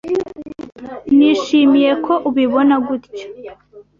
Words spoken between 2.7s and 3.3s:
gutya.